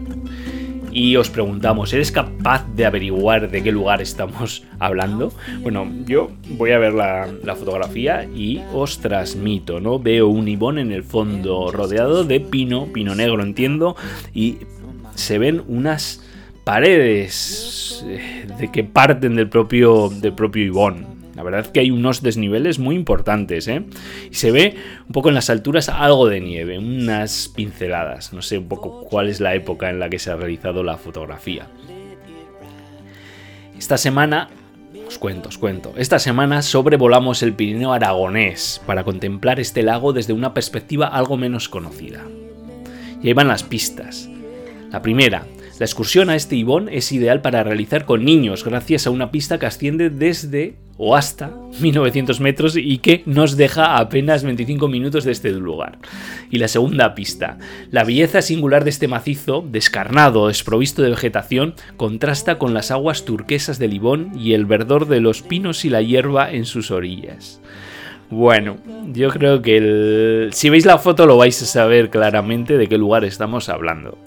Y 0.91 1.17
os 1.17 1.29
preguntamos, 1.29 1.93
¿eres 1.93 2.12
capaz 2.12 2.65
de 2.75 2.88
averiguar 2.88 3.51
de 3.51 3.62
qué 3.62 3.72
lugar 3.72 4.01
estamos 4.01 4.63
hablando? 4.79 5.31
Bueno, 5.62 5.88
yo 6.08 6.31
voy 6.58 6.72
a 6.72 6.79
ver 6.79 6.96
la, 6.96 7.27
la 7.43 7.55
fotografía 7.55 8.24
y 8.24 8.60
os 8.74 8.98
transmito, 8.98 9.79
¿no? 9.79 10.00
Veo 10.00 10.29
un 10.29 10.48
ibón 10.48 10.79
en 10.79 10.91
el 10.91 11.03
fondo 11.03 11.72
rodeado 11.72 12.24
de 12.24 12.39
pino, 12.39 12.88
pino 12.91 13.13
negro 13.13 13.43
entiendo, 13.43 13.96
y 14.34 14.58
se 15.13 15.38
ven 15.38 15.62
unas 15.67 16.24
paredes 16.69 18.05
eh, 18.05 18.45
de 18.59 18.71
que 18.71 18.83
parten 18.83 19.35
del 19.35 19.49
propio, 19.49 20.09
del 20.09 20.33
propio. 20.33 20.93
La 21.35 21.41
verdad 21.41 21.61
es 21.61 21.69
que 21.69 21.79
hay 21.79 21.89
unos 21.89 22.21
desniveles 22.21 22.77
muy 22.77 22.95
importantes, 22.95 23.67
¿eh? 23.67 23.85
Y 24.29 24.35
se 24.35 24.51
ve 24.51 24.75
un 25.07 25.11
poco 25.11 25.29
en 25.29 25.35
las 25.35 25.49
alturas 25.49 25.89
algo 25.89 26.27
de 26.27 26.39
nieve, 26.41 26.77
unas 26.77 27.51
pinceladas. 27.55 28.33
No 28.33 28.43
sé 28.43 28.59
un 28.59 28.67
poco 28.67 29.03
cuál 29.05 29.29
es 29.29 29.39
la 29.39 29.55
época 29.55 29.89
en 29.89 29.97
la 29.97 30.11
que 30.11 30.19
se 30.19 30.29
ha 30.29 30.35
realizado 30.35 30.83
la 30.83 30.97
fotografía. 30.97 31.67
Esta 33.75 33.97
semana, 33.97 34.49
os 35.07 35.17
cuento, 35.17 35.49
os 35.49 35.57
cuento. 35.57 35.93
Esta 35.97 36.19
semana 36.19 36.61
sobrevolamos 36.61 37.41
el 37.41 37.53
Pirineo 37.53 37.93
aragonés 37.93 38.79
para 38.85 39.03
contemplar 39.03 39.59
este 39.59 39.81
lago 39.81 40.13
desde 40.13 40.33
una 40.33 40.53
perspectiva 40.53 41.07
algo 41.07 41.35
menos 41.35 41.67
conocida. 41.67 42.27
Y 43.23 43.29
ahí 43.29 43.33
van 43.33 43.47
las 43.47 43.63
pistas. 43.63 44.29
La 44.91 45.01
primera, 45.01 45.45
la 45.79 45.86
excursión 45.86 46.29
a 46.29 46.36
este 46.36 46.57
Ibón 46.57 46.89
es 46.89 47.13
ideal 47.13 47.41
para 47.41 47.63
realizar 47.63 48.03
con 48.03 48.25
niños 48.25 48.65
gracias 48.65 49.07
a 49.07 49.12
una 49.12 49.31
pista 49.31 49.59
que 49.59 49.65
asciende 49.65 50.09
desde 50.09 50.75
o 50.98 51.15
hasta 51.15 51.53
1900 51.79 52.41
metros 52.41 52.75
y 52.75 52.98
que 52.98 53.24
nos 53.25 53.55
deja 53.55 53.95
apenas 53.98 54.43
25 54.43 54.89
minutos 54.89 55.24
de 55.24 55.31
este 55.31 55.51
lugar. 55.51 55.98
Y 56.51 56.57
la 56.57 56.67
segunda 56.67 57.15
pista, 57.15 57.57
la 57.91 58.03
belleza 58.03 58.41
singular 58.41 58.83
de 58.83 58.89
este 58.89 59.07
macizo, 59.07 59.65
descarnado, 59.71 60.50
desprovisto 60.50 61.01
de 61.01 61.12
vegetación, 61.12 61.75
contrasta 61.95 62.57
con 62.57 62.74
las 62.74 62.91
aguas 62.91 63.24
turquesas 63.24 63.79
del 63.79 63.93
Ibón 63.93 64.38
y 64.38 64.55
el 64.55 64.65
verdor 64.65 65.07
de 65.07 65.21
los 65.21 65.41
pinos 65.41 65.86
y 65.86 65.89
la 65.89 66.01
hierba 66.01 66.51
en 66.51 66.65
sus 66.65 66.91
orillas. 66.91 67.62
Bueno, 68.29 68.75
yo 69.13 69.29
creo 69.29 69.62
que 69.62 70.50
si 70.51 70.69
veis 70.69 70.86
la 70.86 70.98
foto 70.98 71.25
lo 71.25 71.38
vais 71.38 71.62
a 71.62 71.65
saber 71.65 72.09
claramente 72.09 72.77
de 72.77 72.88
qué 72.88 72.98
lugar 72.98 73.24
estamos 73.24 73.69
hablando. 73.69 74.17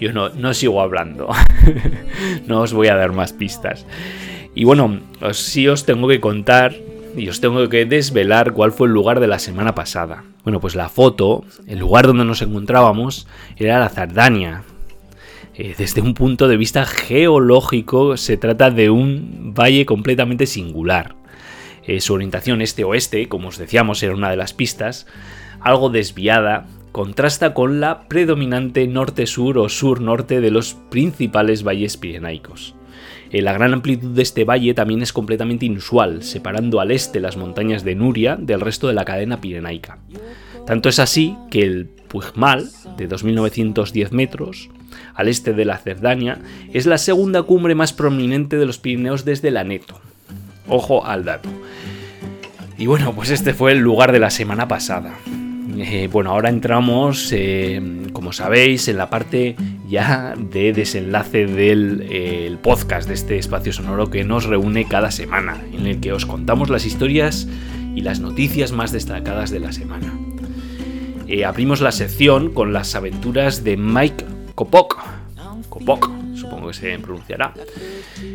Yo 0.00 0.12
no, 0.12 0.54
sigo 0.54 0.80
hablando. 0.80 1.28
no 2.46 2.62
os 2.62 2.72
voy 2.72 2.88
a 2.88 2.96
dar 2.96 3.12
más 3.12 3.32
pistas. 3.32 3.86
Y 4.54 4.64
bueno, 4.64 5.00
sí 5.32 5.68
os 5.68 5.84
tengo 5.84 6.08
que 6.08 6.20
contar 6.20 6.74
y 7.16 7.28
os 7.28 7.40
tengo 7.40 7.68
que 7.68 7.84
desvelar 7.84 8.52
cuál 8.52 8.72
fue 8.72 8.88
el 8.88 8.94
lugar 8.94 9.20
de 9.20 9.26
la 9.26 9.38
semana 9.38 9.74
pasada. 9.74 10.24
Bueno, 10.42 10.58
pues 10.58 10.74
la 10.74 10.88
foto, 10.88 11.44
el 11.66 11.78
lugar 11.78 12.06
donde 12.06 12.24
nos 12.24 12.40
encontrábamos, 12.40 13.28
era 13.56 13.78
la 13.78 13.90
Zardania. 13.90 14.62
Eh, 15.54 15.74
desde 15.76 16.00
un 16.00 16.14
punto 16.14 16.48
de 16.48 16.56
vista 16.56 16.86
geológico, 16.86 18.16
se 18.16 18.38
trata 18.38 18.70
de 18.70 18.88
un 18.88 19.52
valle 19.54 19.84
completamente 19.84 20.46
singular. 20.46 21.14
Eh, 21.86 22.00
su 22.00 22.14
orientación 22.14 22.62
este-oeste, 22.62 23.28
como 23.28 23.48
os 23.48 23.58
decíamos, 23.58 24.02
era 24.02 24.14
una 24.14 24.30
de 24.30 24.36
las 24.36 24.54
pistas, 24.54 25.06
algo 25.60 25.90
desviada, 25.90 26.66
contrasta 26.92 27.54
con 27.54 27.80
la 27.80 28.08
predominante 28.08 28.86
norte-sur 28.86 29.58
o 29.58 29.68
sur-norte 29.68 30.40
de 30.40 30.50
los 30.50 30.74
principales 30.90 31.62
valles 31.62 31.96
pirenaicos. 31.96 32.74
Eh, 33.30 33.42
la 33.42 33.52
gran 33.52 33.72
amplitud 33.72 34.10
de 34.10 34.22
este 34.22 34.44
valle 34.44 34.74
también 34.74 35.02
es 35.02 35.12
completamente 35.12 35.66
inusual, 35.66 36.22
separando 36.22 36.80
al 36.80 36.90
este 36.90 37.20
las 37.20 37.36
montañas 37.36 37.84
de 37.84 37.94
Nuria 37.94 38.36
del 38.36 38.60
resto 38.60 38.88
de 38.88 38.94
la 38.94 39.04
cadena 39.04 39.40
pirenaica. 39.40 39.98
Tanto 40.66 40.88
es 40.88 40.98
así 40.98 41.36
que 41.50 41.62
el 41.62 41.86
Puigmal, 41.86 42.68
de 42.96 43.08
2.910 43.08 44.10
metros, 44.10 44.68
al 45.14 45.28
este 45.28 45.52
de 45.52 45.64
la 45.64 45.78
Cerdania, 45.78 46.38
es 46.72 46.86
la 46.86 46.98
segunda 46.98 47.42
cumbre 47.44 47.74
más 47.74 47.92
prominente 47.92 48.56
de 48.56 48.66
los 48.66 48.78
Pirineos 48.78 49.24
desde 49.24 49.50
la 49.50 49.64
Neto. 49.64 50.00
Ojo 50.68 51.06
al 51.06 51.24
dato. 51.24 51.48
Y 52.78 52.86
bueno, 52.86 53.12
pues 53.14 53.30
este 53.30 53.54
fue 53.54 53.72
el 53.72 53.78
lugar 53.78 54.12
de 54.12 54.20
la 54.20 54.30
semana 54.30 54.66
pasada. 54.66 55.14
Eh, 55.78 56.08
bueno, 56.10 56.30
ahora 56.30 56.48
entramos, 56.48 57.30
eh, 57.32 57.80
como 58.12 58.32
sabéis, 58.32 58.88
en 58.88 58.96
la 58.96 59.10
parte 59.10 59.56
ya 59.88 60.34
de 60.36 60.72
desenlace 60.72 61.46
del 61.46 62.06
eh, 62.10 62.56
podcast 62.62 63.08
de 63.08 63.14
este 63.14 63.38
espacio 63.38 63.72
sonoro 63.72 64.10
que 64.10 64.24
nos 64.24 64.44
reúne 64.44 64.86
cada 64.86 65.10
semana, 65.10 65.60
en 65.72 65.86
el 65.86 66.00
que 66.00 66.12
os 66.12 66.26
contamos 66.26 66.70
las 66.70 66.86
historias 66.86 67.48
y 67.94 68.02
las 68.02 68.20
noticias 68.20 68.72
más 68.72 68.92
destacadas 68.92 69.50
de 69.50 69.60
la 69.60 69.72
semana. 69.72 70.12
abrimos 71.46 71.80
la 71.80 71.92
sección 71.92 72.52
con 72.52 72.72
las 72.72 72.94
aventuras 72.94 73.62
de 73.64 73.76
Mike 73.76 74.24
Kopok. 74.54 75.19
Kopok, 75.70 76.10
supongo 76.34 76.68
que 76.68 76.74
se 76.74 76.98
pronunciará. 76.98 77.54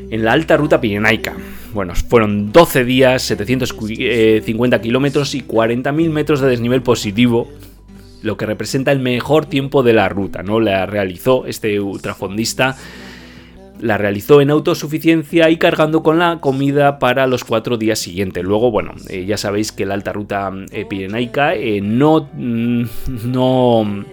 En 0.09 0.23
la 0.23 0.31
alta 0.31 0.57
ruta 0.57 0.81
pirenaica. 0.81 1.35
Bueno, 1.73 1.93
fueron 1.93 2.51
12 2.51 2.85
días, 2.85 3.21
750 3.23 4.81
kilómetros 4.81 5.35
y 5.35 5.43
40.000 5.43 6.09
metros 6.09 6.39
de 6.39 6.47
desnivel 6.47 6.81
positivo, 6.81 7.51
lo 8.23 8.37
que 8.37 8.45
representa 8.45 8.91
el 8.91 8.99
mejor 8.99 9.45
tiempo 9.45 9.83
de 9.83 9.93
la 9.93 10.09
ruta, 10.09 10.41
¿no? 10.41 10.59
La 10.59 10.85
realizó 10.85 11.45
este 11.45 11.79
ultrafondista, 11.79 12.77
la 13.79 13.97
realizó 13.97 14.41
en 14.41 14.49
autosuficiencia 14.49 15.49
y 15.49 15.57
cargando 15.57 16.01
con 16.01 16.17
la 16.17 16.39
comida 16.39 16.97
para 16.97 17.27
los 17.27 17.43
cuatro 17.43 17.77
días 17.77 17.99
siguientes. 17.99 18.43
Luego, 18.43 18.71
bueno, 18.71 18.93
eh, 19.09 19.25
ya 19.25 19.37
sabéis 19.37 19.71
que 19.71 19.85
la 19.85 19.93
alta 19.93 20.13
ruta 20.13 20.51
eh, 20.71 20.85
pirenaica 20.85 21.55
eh, 21.55 21.81
no, 21.81 22.29
mm, 22.33 22.85
no 23.25 24.05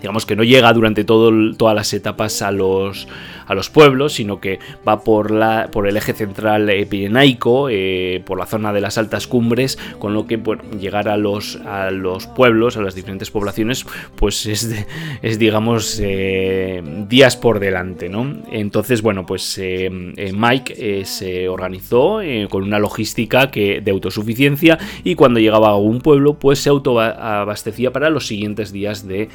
digamos 0.00 0.26
que 0.26 0.36
no 0.36 0.44
llega 0.44 0.72
durante 0.72 1.04
todas 1.04 1.74
las 1.74 1.92
etapas 1.92 2.42
a 2.42 2.50
los, 2.50 3.06
a 3.46 3.54
los 3.54 3.68
pueblos, 3.68 4.14
sino 4.14 4.40
que 4.40 4.58
va 4.86 5.02
por, 5.02 5.32
el 5.32 5.96
eje 5.96 6.12
central 6.12 6.70
eh, 6.70 6.86
pirenaico, 6.86 7.68
eh, 7.68 8.22
por 8.24 8.38
la 8.38 8.46
zona 8.46 8.72
de 8.72 8.80
las 8.80 8.98
altas 8.98 9.26
cumbres, 9.26 9.78
con 9.98 10.14
lo 10.14 10.26
que 10.26 10.40
llegar 10.78 11.08
a 11.08 11.16
los, 11.16 11.56
a 11.66 11.90
los 11.90 12.26
pueblos, 12.26 12.76
a 12.76 12.82
las 12.82 12.94
diferentes 12.94 13.30
poblaciones, 13.30 13.86
pues 14.16 14.46
es, 14.46 14.86
es 15.22 15.38
digamos, 15.38 16.00
eh, 16.02 16.82
días 17.08 17.36
por 17.36 17.60
delante, 17.60 18.08
¿no? 18.08 18.36
Entonces, 18.50 19.02
bueno, 19.02 19.26
pues 19.26 19.60
Mike 19.60 21.04
se 21.04 21.48
organizó 21.48 22.20
con 22.48 22.62
una 22.62 22.78
logística 22.78 23.50
que, 23.50 23.80
de 23.80 23.90
autosuficiencia 23.90 24.78
y 25.04 25.14
cuando 25.14 25.40
llegaba 25.40 25.70
a 25.70 25.76
un 25.76 26.00
pueblo, 26.00 26.34
pues 26.34 26.60
se 26.60 26.70
autoabastecía 26.70 27.92
para 27.92 28.10
los 28.10 28.26
siguientes 28.26 28.72
días 28.72 29.06
de 29.06 29.28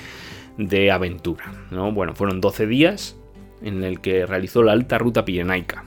de 0.57 0.91
aventura. 0.91 1.51
¿no? 1.71 1.91
Bueno, 1.91 2.15
fueron 2.15 2.41
12 2.41 2.67
días 2.67 3.17
en 3.61 3.83
el 3.83 3.99
que 4.01 4.25
realizó 4.25 4.63
la 4.63 4.73
alta 4.73 4.97
ruta 4.97 5.25
pirenaica, 5.25 5.85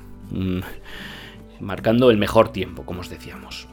marcando 1.60 2.10
el 2.10 2.16
mejor 2.16 2.52
tiempo, 2.52 2.84
como 2.84 3.00
os 3.00 3.10
decíamos. 3.10 3.68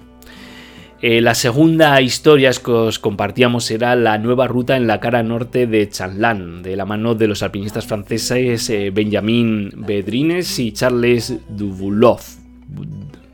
Eh, 1.02 1.22
la 1.22 1.36
segunda 1.36 2.02
historia 2.02 2.52
que 2.52 2.72
os 2.72 3.00
compartíamos 3.00 3.70
era 3.70 3.96
la 3.96 4.18
nueva 4.18 4.48
ruta 4.48 4.78
en 4.78 4.88
la 4.88 5.00
cara 5.00 5.24
norte 5.24 5.68
de 5.68 5.90
Chanlan, 5.90 6.64
de 6.64 6.76
la 6.76 6.86
mano 6.86 7.16
de 7.16 7.28
los 7.28 7.44
alpinistas 7.44 7.86
franceses 7.86 8.70
eh, 8.70 8.92
Benjamin 8.92 9.72
Bedrines 9.76 10.58
y 10.58 10.72
Charles 10.72 11.34
Dubulov. 11.50 12.22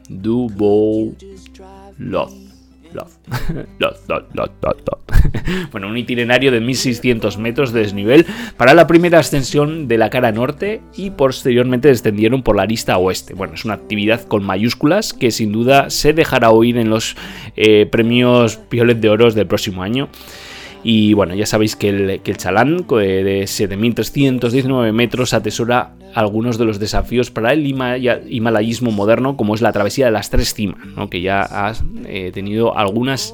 Dubulov. 0.10 1.16
bueno, 5.72 5.88
un 5.88 5.98
itinerario 5.98 6.52
de 6.52 6.60
1600 6.60 7.38
metros 7.38 7.74
de 7.74 7.82
desnivel 7.82 8.26
para 8.58 8.74
la 8.74 8.88
primera 8.88 9.20
ascensión 9.20 9.88
de 9.88 9.98
la 9.98 10.10
cara 10.10 10.32
norte 10.32 10.82
y 10.96 11.12
posteriormente 11.12 11.88
descendieron 11.88 12.44
por 12.44 12.56
la 12.56 12.64
arista 12.64 12.98
oeste. 12.98 13.34
Bueno, 13.34 13.54
es 13.54 13.66
una 13.66 13.76
actividad 13.76 14.22
con 14.24 14.44
mayúsculas 14.44 15.14
que 15.14 15.32
sin 15.32 15.52
duda 15.52 15.90
se 15.90 16.14
dejará 16.14 16.52
oír 16.52 16.78
en 16.78 16.90
los 16.90 17.16
eh, 17.56 17.86
premios 17.86 18.58
Piolet 18.58 19.00
de 19.00 19.10
Oros 19.10 19.36
del 19.36 19.48
próximo 19.48 19.84
año. 19.84 20.10
Y 20.84 21.14
bueno, 21.14 21.36
ya 21.36 21.46
sabéis 21.46 21.76
que 21.76 21.90
el, 21.90 22.22
que 22.22 22.32
el 22.32 22.38
Chalán 22.38 22.86
eh, 23.00 23.24
de 23.24 23.44
7.319 23.44 24.92
metros 24.94 25.34
atesora 25.34 25.94
algunos 26.14 26.58
de 26.58 26.66
los 26.66 26.80
desafíos 26.80 27.32
para 27.32 27.54
el 27.54 27.66
himalayismo 27.66 28.92
moderno, 28.92 29.38
como 29.38 29.56
es 29.56 29.62
la 29.62 29.72
travesía 29.72 30.06
de 30.06 30.12
las 30.12 30.30
tres 30.30 30.54
cimas, 30.54 30.80
que 31.10 31.22
ya 31.22 31.42
ha 31.42 31.74
eh, 32.06 32.32
tenido 32.34 32.78
algunos 32.78 33.34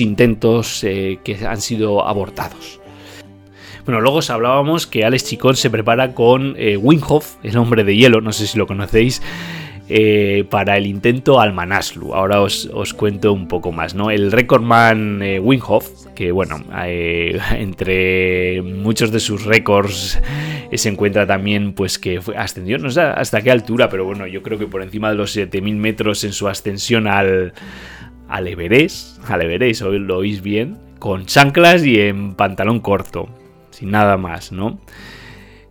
intentos 0.00 0.84
eh, 0.84 1.18
que 1.24 1.46
han 1.46 1.60
sido 1.60 2.06
abortados. 2.06 2.80
Bueno, 3.84 4.00
luego 4.00 4.18
os 4.18 4.30
hablábamos 4.30 4.86
que 4.86 5.04
Alex 5.04 5.24
Chicón 5.24 5.56
se 5.56 5.68
prepara 5.68 6.14
con 6.14 6.56
Winghoff, 6.56 7.36
el 7.42 7.58
hombre 7.58 7.84
de 7.84 7.94
hielo, 7.94 8.22
no 8.22 8.32
sé 8.32 8.46
si 8.46 8.56
lo 8.56 8.66
conocéis, 8.66 9.20
eh, 9.88 10.46
para 10.48 10.78
el 10.78 10.86
intento 10.86 11.40
al 11.40 11.52
Manaslu. 11.52 12.14
Ahora 12.14 12.40
os, 12.40 12.94
cuento 12.96 13.32
un 13.32 13.48
poco 13.48 13.70
más, 13.70 13.94
¿no? 13.94 14.10
El 14.10 14.32
recordman 14.32 15.22
eh, 15.22 15.38
Winghoff, 15.40 16.06
que 16.14 16.32
bueno, 16.32 16.62
eh, 16.84 17.38
entre 17.52 18.62
muchos 18.62 19.12
de 19.12 19.20
sus 19.20 19.44
récords 19.44 20.20
se 20.72 20.88
encuentra 20.88 21.26
también 21.26 21.74
pues 21.74 21.98
que 21.98 22.18
ascendió, 22.36 22.78
no 22.78 22.90
sé 22.90 23.02
hasta 23.02 23.42
qué 23.42 23.50
altura, 23.50 23.88
pero 23.88 24.04
bueno, 24.04 24.26
yo 24.26 24.42
creo 24.42 24.58
que 24.58 24.66
por 24.66 24.82
encima 24.82 25.10
de 25.10 25.16
los 25.16 25.30
7000 25.32 25.76
metros 25.76 26.24
en 26.24 26.32
su 26.32 26.48
ascensión 26.48 27.06
al, 27.06 27.52
al 28.28 28.48
Everest, 28.48 29.22
al 29.30 29.42
Everest, 29.42 29.82
hoy 29.82 29.98
lo 29.98 30.18
oís 30.18 30.42
bien, 30.42 30.78
con 30.98 31.26
chanclas 31.26 31.84
y 31.84 32.00
en 32.00 32.34
pantalón 32.34 32.80
corto, 32.80 33.28
sin 33.70 33.90
nada 33.90 34.16
más, 34.16 34.50
¿no? 34.50 34.80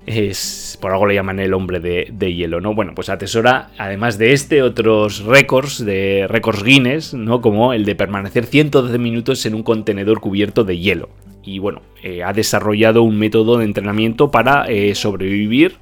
Es 0.06 0.78
por 0.82 0.92
algo 0.92 1.06
le 1.06 1.16
llaman 1.16 1.40
el 1.40 1.54
hombre 1.54 1.80
de, 1.80 2.34
hielo, 2.34 2.60
¿no? 2.60 2.74
Bueno, 2.74 2.94
pues 2.96 3.10
atesora, 3.10 3.70
además 3.78 4.18
de 4.18 4.34
este, 4.34 4.62
otros 4.62 5.24
récords 5.24 5.84
de 5.84 6.26
récords 6.28 6.64
Guinness, 6.64 7.14
¿no? 7.14 7.42
Como 7.42 7.74
el 7.74 7.86
de 7.86 7.96
permanecer 7.96 8.46
112 8.46 8.98
minutos 8.98 9.46
en 9.46 9.56
un 9.56 9.64
contenedor 9.64 10.20
cubierto 10.20 10.64
de 10.64 10.78
hielo. 10.78 11.10
Y 11.44 11.60
bueno, 11.60 11.82
eh, 12.02 12.24
ha 12.24 12.34
desarrollado 12.34 13.04
un 13.04 13.18
método 13.18 13.58
de 13.58 13.66
entrenamiento 13.66 14.32
para 14.32 14.66
eh, 14.68 14.96
sobrevivir 14.96 15.76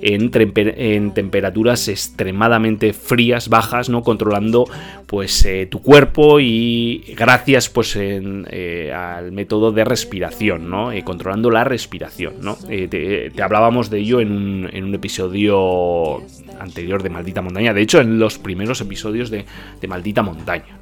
en, 0.00 1.12
temperaturas 1.14 1.88
extremadamente 1.88 2.92
frías, 2.92 3.48
bajas, 3.48 3.88
¿no? 3.88 4.02
Controlando 4.02 4.66
pues 5.06 5.44
eh, 5.44 5.66
tu 5.66 5.80
cuerpo 5.80 6.40
y 6.40 7.04
gracias 7.16 7.68
pues 7.68 7.96
eh, 7.96 8.92
al 8.92 9.32
método 9.32 9.72
de 9.72 9.84
respiración, 9.84 10.68
¿no? 10.68 10.92
Eh, 10.92 11.02
controlando 11.04 11.50
la 11.50 11.64
respiración, 11.64 12.34
¿no? 12.40 12.56
Te, 12.56 13.32
hablábamos 13.42 13.90
de 13.90 13.98
ello 13.98 14.20
en 14.20 14.32
un, 14.32 14.94
episodio 14.94 16.22
anterior 16.60 17.02
de 17.02 17.10
Maldita 17.10 17.42
Montaña, 17.42 17.74
de 17.74 17.82
hecho 17.82 18.00
en 18.00 18.18
los 18.18 18.38
primeros 18.38 18.80
episodios 18.80 19.30
de, 19.30 19.44
de 19.80 19.88
Maldita 19.88 20.22
Montaña. 20.22 20.78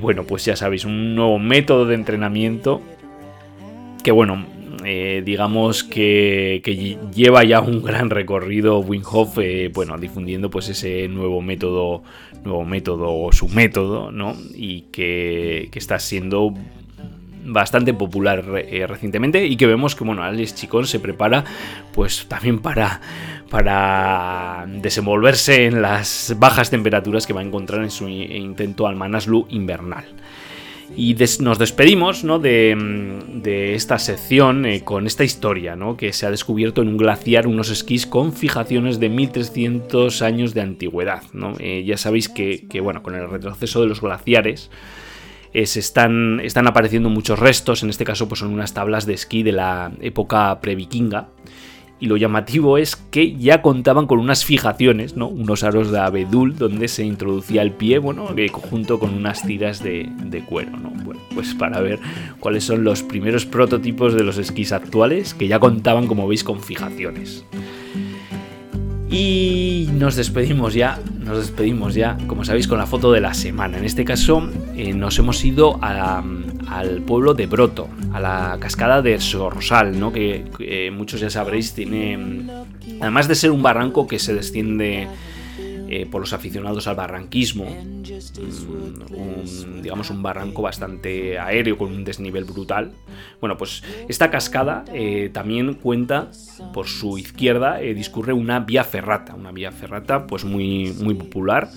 bueno, 0.00 0.24
pues 0.24 0.44
ya 0.44 0.56
sabéis, 0.56 0.84
un 0.84 1.14
nuevo 1.14 1.38
método 1.38 1.86
de 1.86 1.94
entrenamiento 1.94 2.82
que 4.02 4.12
bueno, 4.12 4.46
eh, 4.88 5.22
digamos 5.24 5.82
que, 5.82 6.62
lleva 7.12 7.42
ya 7.42 7.60
un 7.60 7.82
gran 7.82 8.08
recorrido 8.08 8.78
Winghoff, 8.78 9.38
eh, 9.38 9.68
bueno, 9.74 9.98
difundiendo 9.98 10.48
pues 10.48 10.68
ese 10.68 11.08
nuevo 11.08 11.42
método, 11.42 12.04
nuevo 12.44 12.64
método 12.64 13.12
o 13.12 13.32
su 13.32 13.48
método, 13.48 14.12
¿no? 14.12 14.36
Y 14.54 14.82
que, 14.92 15.68
está 15.74 15.98
siendo 15.98 16.54
bastante 17.46 17.94
popular 17.94 18.44
eh, 18.56 18.86
recientemente 18.86 19.46
y 19.46 19.56
que 19.56 19.66
vemos 19.66 19.94
que 19.94 20.02
bueno 20.02 20.24
Alex 20.24 20.56
Chicón 20.56 20.84
se 20.84 20.98
prepara 20.98 21.44
pues 21.94 22.26
también 22.26 22.58
para 22.58 23.00
para 23.50 24.66
desenvolverse 24.66 25.66
en 25.66 25.80
las 25.80 26.34
bajas 26.38 26.70
temperaturas 26.70 27.26
que 27.26 27.32
va 27.32 27.42
a 27.42 27.44
encontrar 27.44 27.82
en 27.82 27.90
su 27.90 28.08
intento 28.08 28.86
al 28.86 28.96
Manaslu 28.96 29.46
invernal. 29.50 30.04
Y 30.96 31.14
nos 31.40 31.58
despedimos 31.58 32.24
¿no? 32.24 32.38
de, 32.38 33.74
esta 33.74 33.98
sección 33.98 34.64
eh, 34.64 34.82
con 34.82 35.06
esta 35.06 35.24
historia, 35.24 35.76
¿no? 35.76 35.94
que 35.96 36.14
se 36.14 36.24
ha 36.24 36.30
descubierto 36.30 36.80
en 36.80 36.88
un 36.88 36.96
glaciar 36.96 37.46
unos 37.46 37.70
esquís 37.70 38.06
con 38.06 38.32
fijaciones 38.32 38.98
de 38.98 39.10
1300 39.10 40.22
años 40.22 40.54
de 40.54 40.62
antigüedad. 40.62 41.22
¿no? 41.34 41.52
Eh, 41.58 41.84
ya 41.86 41.98
sabéis 41.98 42.30
que, 42.30 42.80
bueno, 42.82 43.02
con 43.02 43.14
el 43.14 43.28
retroceso 43.28 43.82
de 43.82 43.88
los 43.88 44.00
glaciares 44.00 44.70
eh, 45.52 45.62
están, 45.62 46.40
están 46.40 46.66
apareciendo 46.66 47.10
muchos 47.10 47.38
restos, 47.38 47.82
en 47.82 47.90
este 47.90 48.06
caso 48.06 48.26
pues 48.26 48.40
son 48.40 48.54
unas 48.54 48.72
tablas 48.72 49.04
de 49.04 49.14
esquí 49.14 49.42
de 49.42 49.52
la 49.52 49.92
época 50.00 50.58
previkinga 50.62 51.28
y 51.98 52.06
lo 52.06 52.16
llamativo 52.16 52.76
es 52.78 52.96
que 52.96 53.36
ya 53.36 53.62
contaban 53.62 54.06
con 54.06 54.18
unas 54.18 54.44
fijaciones, 54.44 55.16
¿no? 55.16 55.28
unos 55.28 55.62
aros 55.62 55.90
de 55.90 55.98
abedul 55.98 56.56
donde 56.56 56.88
se 56.88 57.04
introducía 57.04 57.62
el 57.62 57.72
pie, 57.72 57.98
bueno, 57.98 58.28
junto 58.52 58.98
con 58.98 59.14
unas 59.14 59.42
tiras 59.46 59.82
de, 59.82 60.44
cuero. 60.46 60.72
¿no? 60.72 60.90
Bueno, 61.04 61.20
pues 61.34 61.54
para 61.54 61.80
ver 61.80 61.98
cuáles 62.38 62.64
son 62.64 62.84
los 62.84 63.02
primeros 63.02 63.46
prototipos 63.46 64.14
de 64.14 64.24
los 64.24 64.36
esquís 64.36 64.72
actuales 64.72 65.32
que 65.32 65.48
ya 65.48 65.58
contaban, 65.58 66.06
como 66.06 66.28
veis, 66.28 66.44
con 66.44 66.60
fijaciones. 66.60 67.44
Y 69.08 69.88
nos 69.92 70.16
despedimos 70.16 70.74
ya, 70.74 70.98
nos 71.20 71.38
despedimos 71.38 71.94
ya, 71.94 72.18
como 72.26 72.44
sabéis, 72.44 72.66
con 72.66 72.78
la 72.78 72.86
foto 72.86 73.12
de 73.12 73.20
la 73.20 73.34
semana. 73.34 73.78
En 73.78 73.84
este 73.84 74.04
caso, 74.04 74.50
eh, 74.76 74.92
nos 74.92 75.18
hemos 75.18 75.44
ido 75.44 75.78
al 76.68 77.02
pueblo 77.02 77.34
de 77.34 77.46
Broto, 77.46 77.88
a 78.12 78.20
la 78.20 78.56
cascada 78.60 79.02
de 79.02 79.20
Sorsal, 79.20 79.98
¿no? 79.98 80.12
que 80.12 80.90
muchos 80.92 81.20
ya 81.20 81.30
sabréis, 81.30 81.74
tiene, 81.74 82.46
además 83.00 83.28
de 83.28 83.34
ser 83.34 83.50
un 83.50 83.62
barranco 83.62 84.06
que 84.06 84.18
se 84.18 84.34
desciende 84.34 85.08
eh, 85.88 86.04
por 86.04 86.20
los 86.20 86.32
aficionados 86.32 86.88
al 86.88 86.96
barranquismo. 86.96 87.64
Mm, 87.64 89.82
digamos 89.82 90.10
un 90.10 90.20
barranco 90.20 90.62
bastante 90.62 91.38
aéreo 91.38 91.78
con 91.78 91.92
un 91.92 92.04
desnivel 92.04 92.44
brutal. 92.44 92.90
Bueno, 93.40 93.56
pues 93.56 93.84
esta 94.08 94.28
cascada 94.28 94.84
eh, 94.92 95.30
también 95.32 95.74
cuenta 95.74 96.32
por 96.74 96.88
su 96.88 97.18
izquierda, 97.18 97.80
eh, 97.80 97.94
discurre 97.94 98.32
una 98.32 98.58
vía 98.58 98.82
ferrata, 98.82 99.36
una 99.36 99.52
vía 99.52 99.70
ferrata 99.70 100.26
pues 100.26 100.44
muy, 100.44 100.92
muy 101.00 101.14
popular 101.14 101.68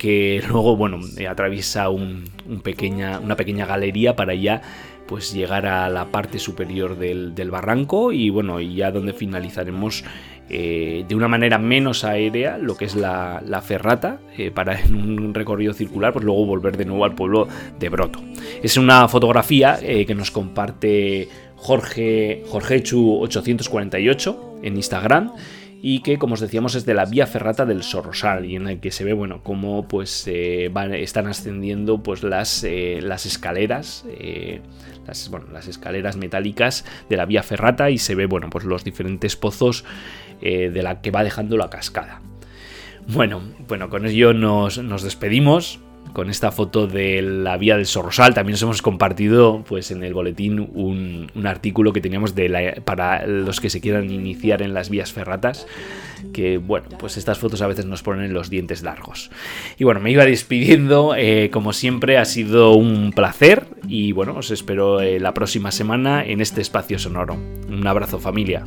que 0.00 0.42
luego, 0.48 0.76
bueno, 0.76 0.98
atraviesa 1.28 1.90
un, 1.90 2.24
pequeña, 2.64 3.20
una 3.20 3.36
pequeña 3.36 3.66
galería 3.66 4.16
para 4.16 4.34
ya 4.34 4.62
pues 5.06 5.34
llegar 5.34 5.66
a 5.66 5.90
la 5.90 6.06
parte 6.06 6.38
superior 6.38 6.96
del, 6.96 7.50
barranco 7.50 8.10
y 8.10 8.30
bueno, 8.30 8.60
ya 8.60 8.92
donde 8.92 9.12
finalizaremos 9.12 10.04
eh, 10.48 11.04
de 11.06 11.14
una 11.14 11.28
manera 11.28 11.58
menos 11.58 12.04
aérea 12.04 12.56
lo 12.56 12.76
que 12.76 12.86
es 12.86 12.94
la, 12.94 13.62
ferrata 13.62 14.20
eh, 14.38 14.50
para 14.50 14.80
en 14.80 14.94
un 14.94 15.34
recorrido 15.34 15.74
circular 15.74 16.14
pues 16.14 16.24
luego 16.24 16.46
volver 16.46 16.76
de 16.76 16.86
nuevo 16.86 17.04
al 17.04 17.14
pueblo 17.14 17.46
de 17.78 17.88
Broto. 17.90 18.20
Es 18.62 18.78
una 18.78 19.06
fotografía 19.08 19.78
eh, 19.82 20.06
que 20.06 20.14
nos 20.14 20.30
comparte 20.30 21.28
Jorge 21.56 22.42
Jorgechu848 22.48 24.60
en 24.62 24.76
Instagram 24.76 25.32
y 25.82 26.00
que 26.00 26.18
como 26.18 26.34
os 26.34 26.40
decíamos 26.40 26.74
es 26.74 26.84
de 26.84 26.94
la 26.94 27.06
vía 27.06 27.26
ferrata 27.26 27.64
del 27.64 27.82
Sorrosal 27.82 28.44
y 28.44 28.56
en 28.56 28.68
el 28.68 28.80
que 28.80 28.90
se 28.90 29.04
ve 29.04 29.12
bueno 29.12 29.42
cómo 29.42 29.88
pues 29.88 30.24
eh, 30.26 30.68
van, 30.72 30.94
están 30.94 31.26
ascendiendo 31.26 32.02
pues 32.02 32.22
las, 32.22 32.64
eh, 32.64 33.00
las 33.02 33.26
escaleras 33.26 34.04
eh, 34.08 34.60
las, 35.06 35.30
bueno, 35.30 35.46
las 35.52 35.68
escaleras 35.68 36.16
metálicas 36.16 36.84
de 37.08 37.16
la 37.16 37.24
vía 37.24 37.42
ferrata 37.42 37.90
y 37.90 37.98
se 37.98 38.14
ve 38.14 38.26
bueno 38.26 38.50
pues 38.50 38.64
los 38.64 38.84
diferentes 38.84 39.36
pozos 39.36 39.84
de 40.40 40.82
la 40.82 41.02
que 41.02 41.10
va 41.10 41.22
dejando 41.22 41.58
la 41.58 41.68
cascada. 41.68 42.22
Bueno 43.06 43.42
bueno 43.68 43.90
con 43.90 44.06
ello 44.06 44.32
nos, 44.32 44.78
nos 44.78 45.02
despedimos 45.02 45.80
con 46.12 46.30
esta 46.30 46.50
foto 46.50 46.86
de 46.86 47.22
la 47.22 47.56
vía 47.56 47.76
del 47.76 47.86
Sorrosal. 47.86 48.34
También 48.34 48.54
os 48.54 48.62
hemos 48.62 48.82
compartido 48.82 49.64
pues, 49.66 49.90
en 49.90 50.02
el 50.02 50.14
boletín 50.14 50.70
un, 50.74 51.30
artículo 51.44 51.92
que 51.92 52.00
teníamos 52.00 52.34
de 52.34 52.82
para 52.84 53.26
los 53.26 53.60
que 53.60 53.70
se 53.70 53.80
quieran 53.80 54.10
iniciar 54.10 54.62
en 54.62 54.74
las 54.74 54.90
vías 54.90 55.12
ferratas. 55.12 55.66
Que 56.32 56.58
bueno, 56.58 56.88
pues 56.98 57.16
estas 57.16 57.38
fotos 57.38 57.62
a 57.62 57.66
veces 57.66 57.86
nos 57.86 58.02
ponen 58.02 58.34
los 58.34 58.50
dientes 58.50 58.82
largos. 58.82 59.30
Y 59.78 59.84
bueno, 59.84 60.00
me 60.00 60.10
iba 60.10 60.24
despidiendo. 60.24 61.14
Eh, 61.16 61.50
como 61.50 61.72
siempre, 61.72 62.18
ha 62.18 62.24
sido 62.24 62.72
un 62.72 63.12
placer. 63.12 63.66
Y 63.88 64.12
bueno, 64.12 64.36
os 64.36 64.50
espero 64.50 65.00
eh, 65.00 65.18
la 65.20 65.34
próxima 65.34 65.70
semana 65.70 66.24
en 66.24 66.40
este 66.40 66.60
espacio 66.60 66.98
sonoro. 66.98 67.34
Un 67.68 67.86
abrazo, 67.86 68.18
familia. 68.18 68.66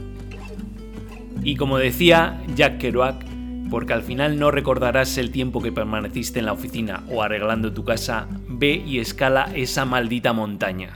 Y 1.44 1.56
como 1.56 1.78
decía 1.78 2.42
Jack 2.56 2.78
Kerouac, 2.78 3.33
porque 3.74 3.94
al 3.94 4.04
final 4.04 4.38
no 4.38 4.52
recordarás 4.52 5.18
el 5.18 5.32
tiempo 5.32 5.60
que 5.60 5.72
permaneciste 5.72 6.38
en 6.38 6.46
la 6.46 6.54
oficina 6.54 7.02
o 7.10 7.24
arreglando 7.24 7.74
tu 7.74 7.84
casa, 7.84 8.28
ve 8.48 8.76
y 8.86 9.00
escala 9.00 9.50
esa 9.56 9.84
maldita 9.84 10.32
montaña. 10.32 10.94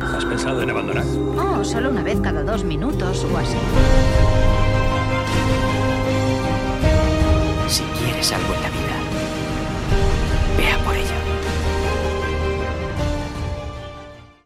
¿Has 0.00 0.24
pensado 0.24 0.62
en 0.62 0.70
abandonar? 0.70 1.04
Oh, 1.36 1.64
solo 1.64 1.90
una 1.90 2.04
vez 2.04 2.20
cada 2.20 2.44
dos 2.44 2.62
minutos 2.62 3.26
o 3.32 3.36
así. 3.36 3.58
Si 7.66 7.82
quieres 7.98 8.32
algo 8.32 8.54
en 8.54 8.62
la 8.62 8.70
vida, 8.70 8.84